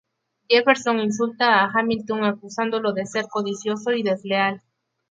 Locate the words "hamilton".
1.69-2.23